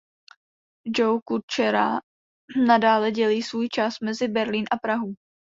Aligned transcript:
Joe 0.85 1.19
Kučera 1.27 2.01
nadále 2.67 3.11
dělí 3.11 3.41
svůj 3.43 3.69
čas 3.69 3.93
mezi 4.03 4.27
Berlín 4.27 4.65
a 4.71 4.77
Prahu. 4.77 5.13